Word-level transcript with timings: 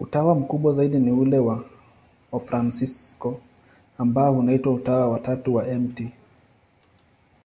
Utawa 0.00 0.34
mkubwa 0.34 0.72
zaidi 0.72 0.98
ni 0.98 1.10
ule 1.10 1.38
wa 1.38 1.64
Wafransisko, 2.32 3.40
ambao 3.98 4.38
unaitwa 4.38 4.72
Utawa 4.72 5.08
wa 5.08 5.18
Tatu 5.20 5.54
wa 5.54 5.64
Mt. 5.64 6.12